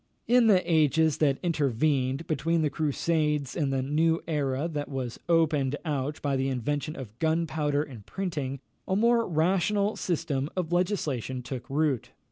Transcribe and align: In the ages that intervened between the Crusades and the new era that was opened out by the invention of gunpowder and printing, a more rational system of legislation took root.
In 0.27 0.47
the 0.47 0.63
ages 0.65 1.19
that 1.19 1.37
intervened 1.43 2.25
between 2.25 2.63
the 2.63 2.71
Crusades 2.71 3.55
and 3.55 3.71
the 3.71 3.83
new 3.83 4.23
era 4.27 4.67
that 4.67 4.89
was 4.89 5.19
opened 5.29 5.75
out 5.85 6.19
by 6.23 6.35
the 6.35 6.47
invention 6.49 6.95
of 6.95 7.19
gunpowder 7.19 7.83
and 7.83 8.03
printing, 8.03 8.61
a 8.87 8.95
more 8.95 9.27
rational 9.27 9.95
system 9.95 10.49
of 10.57 10.73
legislation 10.73 11.43
took 11.43 11.69
root. 11.69 12.13